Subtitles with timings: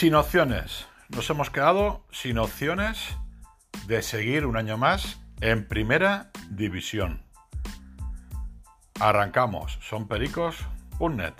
[0.00, 0.86] Sin opciones.
[1.10, 3.18] Nos hemos quedado sin opciones
[3.86, 7.22] de seguir un año más en primera división.
[8.98, 9.78] Arrancamos.
[9.82, 11.34] Son pericos.net.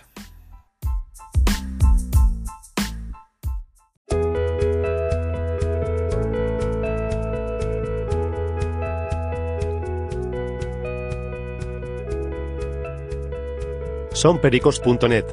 [14.12, 15.24] Sonpericos.net.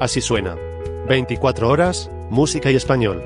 [0.00, 0.54] Así suena.
[1.08, 3.22] 24 horas, música y español.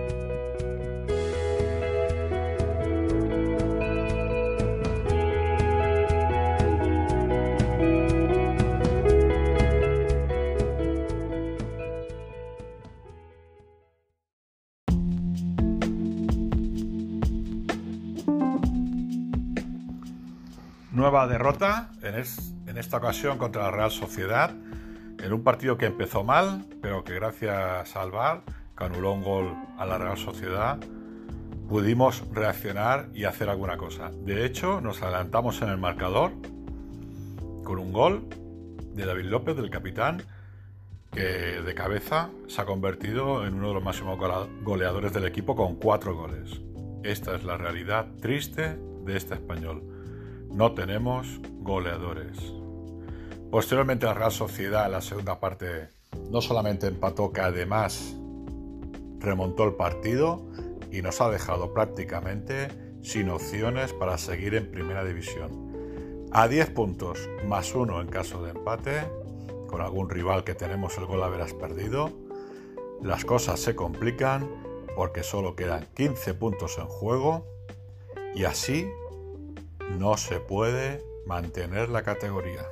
[20.92, 25.86] Nueva derrota, en, es- en esta ocasión contra la Real Sociedad, en un partido que
[25.86, 28.42] empezó mal, pero que gracias al VAR,
[28.78, 30.78] que anuló un gol a la Real Sociedad,
[31.68, 34.10] pudimos reaccionar y hacer alguna cosa.
[34.24, 36.30] De hecho, nos adelantamos en el marcador
[37.64, 38.24] con un gol
[38.94, 40.22] de David López, del capitán,
[41.12, 44.18] que de cabeza se ha convertido en uno de los máximos
[44.62, 46.60] goleadores del equipo con cuatro goles.
[47.02, 49.82] Esta es la realidad triste de este español.
[50.52, 52.38] No tenemos goleadores.
[53.50, 55.88] Posteriormente la Real Sociedad en la segunda parte
[56.30, 58.17] no solamente empató, que además
[59.18, 60.42] remontó el partido
[60.90, 62.68] y nos ha dejado prácticamente
[63.02, 65.68] sin opciones para seguir en primera división.
[66.32, 69.02] A 10 puntos más uno en caso de empate,
[69.66, 72.10] con algún rival que tenemos el gol haberás perdido,
[73.02, 74.48] las cosas se complican
[74.96, 77.46] porque solo quedan 15 puntos en juego
[78.34, 78.88] y así
[79.98, 82.66] no se puede mantener la categoría.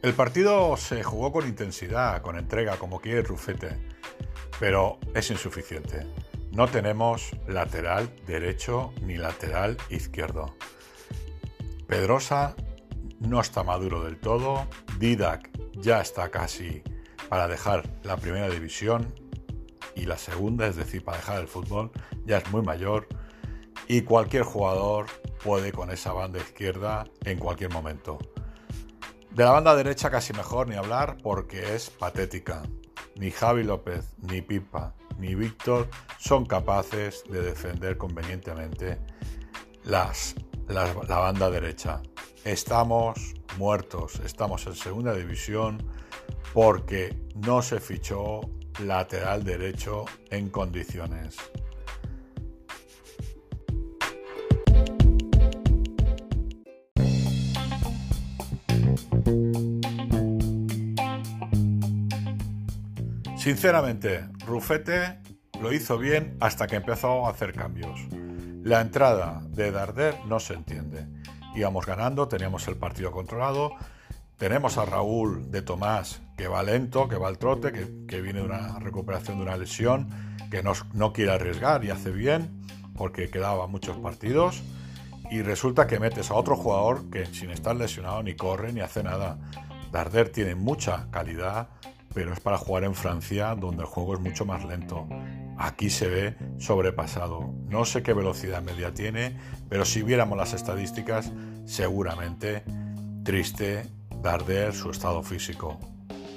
[0.00, 3.76] El partido se jugó con intensidad, con entrega, como quiere Rufete,
[4.60, 6.06] pero es insuficiente.
[6.52, 10.54] No tenemos lateral derecho ni lateral izquierdo.
[11.88, 12.54] Pedrosa
[13.18, 14.68] no está maduro del todo.
[15.00, 16.84] Didac ya está casi
[17.28, 19.12] para dejar la primera división
[19.96, 21.90] y la segunda, es decir, para dejar el fútbol,
[22.24, 23.08] ya es muy mayor
[23.88, 25.06] y cualquier jugador
[25.42, 28.18] puede con esa banda izquierda en cualquier momento.
[29.30, 32.62] De la banda derecha casi mejor ni hablar porque es patética.
[33.16, 38.98] Ni Javi López, ni Pipa, ni Víctor son capaces de defender convenientemente
[39.84, 40.34] las,
[40.68, 42.00] la banda derecha.
[42.44, 45.84] Estamos muertos, estamos en segunda división
[46.52, 48.40] porque no se fichó
[48.80, 51.36] lateral derecho en condiciones.
[63.48, 65.20] Sinceramente, Rufete
[65.58, 67.98] lo hizo bien hasta que empezó a hacer cambios.
[68.62, 71.06] La entrada de Darder no se entiende.
[71.54, 73.70] Íbamos ganando, teníamos el partido controlado.
[74.36, 78.44] Tenemos a Raúl de Tomás que va lento, que va al trote, que, viene de
[78.44, 80.10] una recuperación de una lesión,
[80.50, 82.66] que no, no quiere arriesgar y hace bien
[82.98, 84.62] porque quedaba muchos partidos.
[85.30, 89.02] Y resulta que metes a otro jugador que sin estar lesionado ni corre ni hace
[89.02, 89.38] nada.
[89.90, 91.68] Darder tiene mucha calidad,
[92.18, 95.06] pero es para jugar en Francia donde el juego es mucho más lento.
[95.56, 97.54] Aquí se ve sobrepasado.
[97.68, 99.36] No sé qué velocidad media tiene,
[99.68, 101.30] pero si viéramos las estadísticas,
[101.64, 102.64] seguramente
[103.22, 103.86] triste
[104.20, 105.78] Darder su estado físico.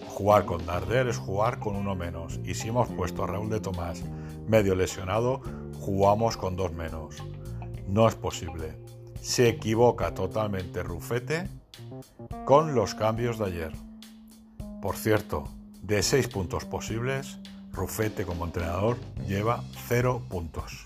[0.08, 2.40] Jugar con Darder es jugar con uno menos.
[2.44, 4.04] Y si hemos puesto a Raúl de Tomás
[4.48, 5.42] medio lesionado,
[5.80, 7.24] jugamos con dos menos.
[7.88, 8.78] No es posible.
[9.20, 11.50] Se equivoca totalmente Rufete
[12.46, 13.72] con los cambios de ayer.
[14.80, 15.46] Por cierto,
[15.82, 17.40] de seis puntos posibles,
[17.72, 18.98] Rufete como entrenador
[19.28, 20.86] lleva cero puntos.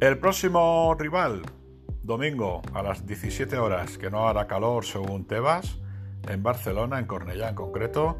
[0.00, 1.42] El próximo rival,
[2.02, 5.78] domingo a las 17 horas, que no hará calor según Tebas,
[6.28, 8.16] en Barcelona, en Cornellá en concreto,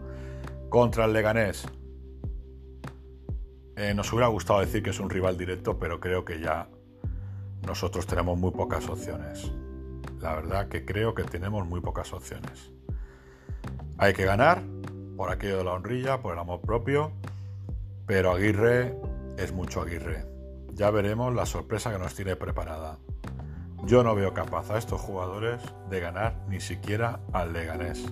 [0.68, 1.66] contra el Leganés.
[3.76, 6.66] Eh, nos hubiera gustado decir que es un rival directo, pero creo que ya
[7.66, 9.52] nosotros tenemos muy pocas opciones.
[10.18, 12.72] La verdad que creo que tenemos muy pocas opciones.
[13.98, 14.62] Hay que ganar
[15.16, 17.12] por aquello de la honrilla, por el amor propio,
[18.06, 18.96] pero Aguirre
[19.36, 20.24] es mucho Aguirre.
[20.72, 22.96] Ya veremos la sorpresa que nos tiene preparada.
[23.84, 28.06] Yo no veo capaz a estos jugadores de ganar ni siquiera al Leganés.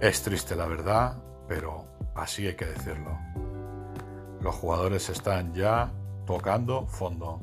[0.00, 3.18] Es triste la verdad, pero así hay que decirlo.
[4.40, 5.92] Los jugadores están ya
[6.26, 7.40] tocando fondo.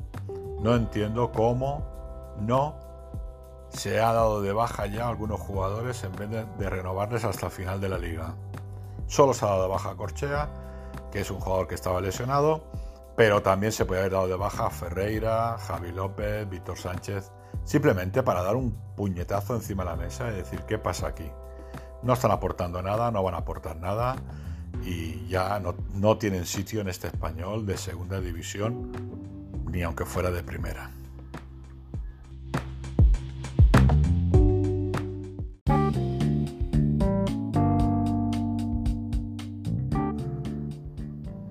[0.60, 1.84] No entiendo cómo
[2.40, 2.74] no
[3.68, 7.52] se ha dado de baja ya a algunos jugadores en vez de, renovarles hasta el
[7.52, 8.34] final de la liga.
[9.06, 10.48] Solo se ha dado de baja a Corchea,
[11.12, 12.64] que es un jugador que estaba lesionado,
[13.16, 17.30] pero también se puede haber dado de baja a Ferreira, Javi López, Víctor Sánchez,
[17.64, 21.30] simplemente para dar un puñetazo encima de la mesa y decir qué pasa aquí.
[22.02, 24.16] No están aportando nada, no van a aportar nada
[24.84, 28.92] y ya no, no tienen sitio en este español de segunda división,
[29.70, 30.90] ni aunque fuera de primera.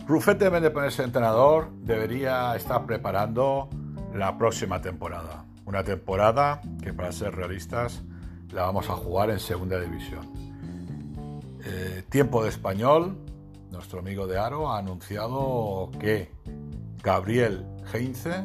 [0.07, 3.69] Rufete, en de ponerse entrenador, debería estar preparando
[4.13, 5.45] la próxima temporada.
[5.65, 8.03] Una temporada que, para ser realistas,
[8.53, 10.34] la vamos a jugar en segunda división.
[11.67, 13.17] Eh, tiempo de español,
[13.71, 16.29] nuestro amigo de Aro ha anunciado que
[17.03, 18.43] Gabriel Heinze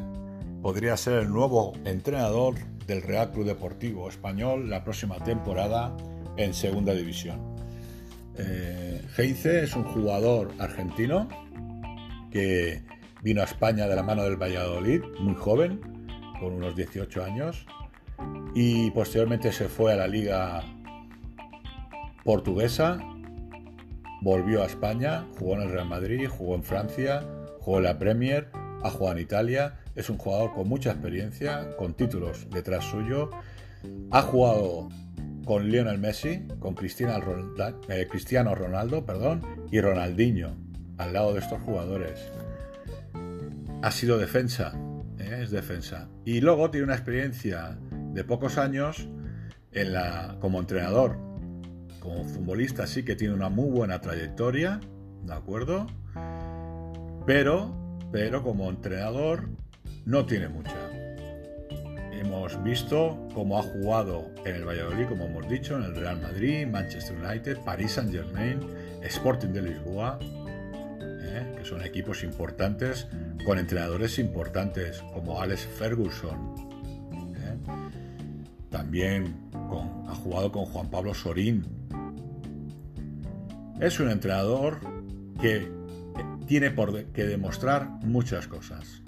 [0.63, 2.55] podría ser el nuevo entrenador
[2.87, 5.95] del Real Club Deportivo Español la próxima temporada
[6.37, 7.39] en segunda división.
[8.37, 11.27] Eh, Heinze es un jugador argentino
[12.31, 12.81] que
[13.21, 15.79] vino a España de la mano del Valladolid, muy joven,
[16.39, 17.67] con unos 18 años,
[18.55, 20.63] y posteriormente se fue a la liga
[22.23, 22.99] portuguesa,
[24.21, 27.23] volvió a España, jugó en el Real Madrid, jugó en Francia,
[27.59, 28.49] jugó en la Premier,
[28.83, 33.29] ha jugado en Italia, es un jugador con mucha experiencia, con títulos detrás suyo,
[34.11, 34.89] ha jugado
[35.45, 39.41] con Lionel Messi, con eh, Cristiano Ronaldo perdón,
[39.71, 40.55] y Ronaldinho
[40.97, 42.31] al lado de estos jugadores.
[43.81, 44.73] Ha sido defensa,
[45.17, 45.39] ¿eh?
[45.41, 46.09] es defensa.
[46.25, 47.79] Y luego tiene una experiencia
[48.13, 49.09] de pocos años
[49.71, 51.30] en la, como entrenador.
[52.01, 54.79] Como futbolista sí que tiene una muy buena trayectoria,
[55.23, 55.85] ¿de acuerdo?
[57.27, 57.75] Pero,
[58.11, 59.47] pero como entrenador
[60.05, 60.75] no tiene mucha.
[62.11, 66.65] Hemos visto cómo ha jugado en el Valladolid, como hemos dicho, en el Real Madrid,
[66.65, 68.59] Manchester United, Paris Saint Germain,
[69.03, 71.55] Sporting de Lisboa, ¿eh?
[71.55, 73.07] que son equipos importantes
[73.45, 76.55] con entrenadores importantes como Alex Ferguson.
[77.37, 77.57] ¿eh?
[78.71, 79.35] También
[80.07, 81.80] ha jugado con Juan Pablo Sorín.
[83.81, 84.79] Es un entrenador
[85.41, 85.67] que
[86.45, 89.01] tiene por que demostrar muchas cosas.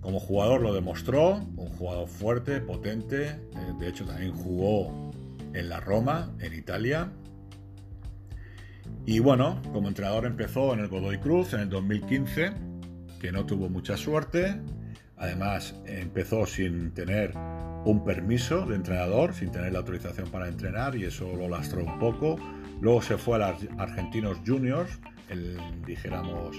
[0.00, 3.38] Como jugador lo demostró, un jugador fuerte, potente, eh,
[3.78, 5.12] de hecho también jugó
[5.54, 7.12] en la Roma, en Italia,
[9.06, 12.52] y bueno, como entrenador empezó en el Godoy Cruz en el 2015,
[13.20, 14.60] que no tuvo mucha suerte.
[15.16, 17.34] Además, empezó sin tener
[17.84, 22.00] un permiso de entrenador, sin tener la autorización para entrenar y eso lo lastró un
[22.00, 22.36] poco.
[22.82, 24.98] Luego se fue a los Argentinos Juniors,
[25.28, 25.56] el,
[25.86, 26.56] dijéramos,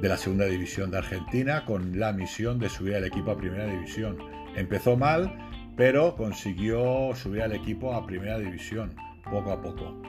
[0.00, 3.66] de la segunda división de Argentina, con la misión de subir al equipo a primera
[3.66, 4.16] división.
[4.56, 5.30] Empezó mal,
[5.76, 8.94] pero consiguió subir al equipo a primera división,
[9.30, 10.00] poco a poco.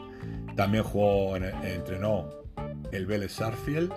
[0.56, 2.30] También jugó, entrenó
[2.94, 3.92] el Vélez Sarfield.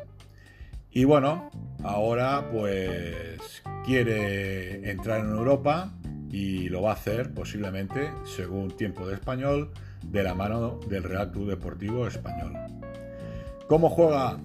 [0.91, 1.53] Y bueno,
[1.85, 5.95] ahora pues quiere entrar en Europa
[6.33, 9.71] y lo va a hacer posiblemente, según tiempo de español,
[10.11, 12.53] de la mano del Real Club Deportivo Español.
[13.69, 14.39] ¿Cómo juega?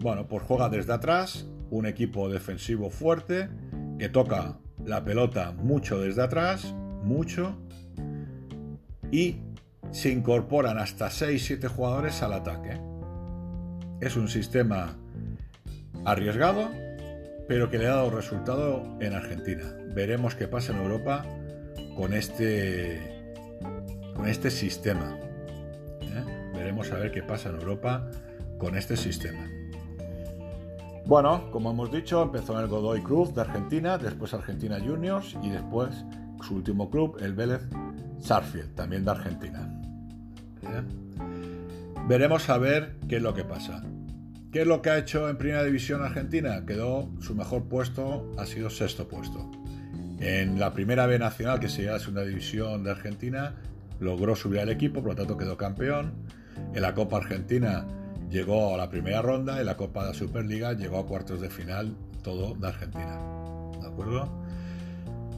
[0.00, 3.48] Bueno, pues juega desde atrás, un equipo defensivo fuerte
[3.98, 7.56] que toca la pelota mucho desde atrás, mucho,
[9.10, 9.36] y
[9.90, 12.80] se incorporan hasta 6-7 jugadores al ataque.
[14.00, 14.96] Es un sistema
[16.04, 16.68] arriesgado,
[17.48, 19.64] pero que le ha dado resultado en Argentina.
[19.94, 21.24] Veremos qué pasa en Europa
[21.96, 23.17] con este,
[24.28, 25.16] este sistema.
[26.02, 26.50] ¿eh?
[26.54, 28.10] Veremos a ver qué pasa en Europa
[28.58, 29.48] con este sistema.
[31.06, 35.50] Bueno, como hemos dicho, empezó en el Godoy Cruz de Argentina, después Argentina Juniors y
[35.50, 36.04] después
[36.42, 37.62] su último club, el Vélez
[38.20, 39.72] Sarfield, también de Argentina.
[40.62, 40.82] ¿eh?
[42.06, 43.82] Veremos a ver qué es lo que pasa.
[44.52, 46.64] ¿Qué es lo que ha hecho en Primera División Argentina?
[46.64, 49.50] Quedó su mejor puesto, ha sido sexto puesto.
[50.20, 53.56] En la Primera B Nacional, que sería la segunda división de Argentina,
[54.00, 56.12] logró subir al equipo, por lo tanto quedó campeón.
[56.74, 57.86] En la Copa Argentina
[58.30, 61.50] llegó a la primera ronda, en la Copa de la Superliga llegó a cuartos de
[61.50, 63.18] final, todo de Argentina.
[63.80, 64.28] ¿De acuerdo?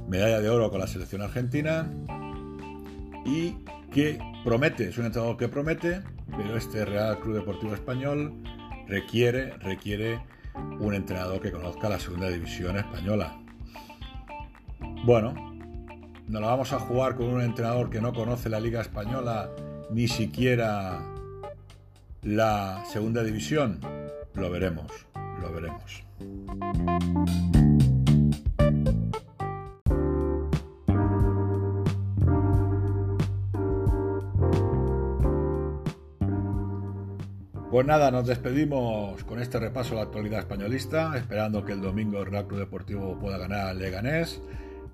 [0.09, 1.89] Medalla de oro con la selección argentina
[3.25, 3.55] y
[3.93, 6.03] que promete, es un entrenador que promete,
[6.37, 8.43] pero este Real Club Deportivo Español
[8.89, 10.21] requiere, requiere
[10.81, 13.41] un entrenador que conozca la segunda división española.
[15.05, 15.50] Bueno,
[16.31, 19.51] nos la vamos a jugar con un entrenador que no conoce la liga española
[19.91, 21.03] ni siquiera
[22.23, 23.81] la segunda división.
[24.35, 24.93] Lo veremos,
[25.41, 26.05] lo veremos.
[37.73, 42.21] Pues nada, nos despedimos con este repaso a la actualidad españolista, esperando que el domingo
[42.21, 44.41] el Real Club Deportivo pueda ganar al Leganés,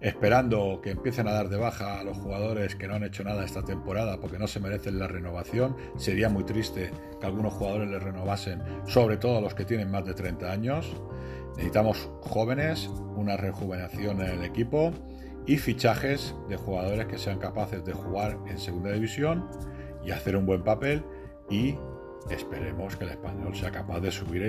[0.00, 3.44] esperando que empiecen a dar de baja a los jugadores que no han hecho nada
[3.44, 5.76] esta temporada porque no se merecen la renovación.
[5.96, 10.04] Sería muy triste que algunos jugadores les renovasen, sobre todo a los que tienen más
[10.04, 10.96] de 30 años.
[11.56, 14.92] Necesitamos jóvenes, una rejuvenación en el equipo
[15.46, 19.48] y fichajes de jugadores que sean capaces de jugar en segunda división
[20.04, 21.02] y hacer un buen papel
[21.48, 21.76] y
[22.30, 24.42] esperemos que el español sea capaz de subir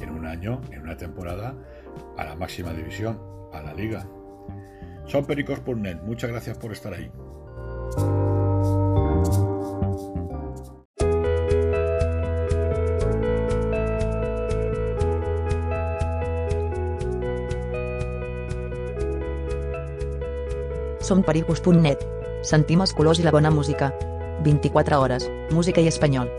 [0.00, 1.54] en, un año, en una temporada,
[2.16, 3.20] a la máxima división,
[3.52, 4.06] a la liga.
[5.10, 7.10] Son Pericos Purnet, muchas gracias por estar ahí.
[21.00, 21.98] Som pericos.net.
[22.46, 23.90] Sentim els colors la bona música.
[24.46, 26.30] 24 hores, música i espanyol.